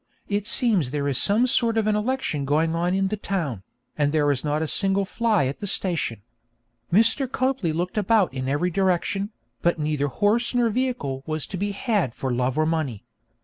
[0.27, 3.61] It seems there is some sort of an election going on in the town,
[3.95, 6.23] and there was not a single fly at the station.
[6.91, 7.31] Mr.
[7.31, 9.29] Copley looked about in every direction,
[9.61, 13.03] but neither horse nor vehicle was to be had for love or money.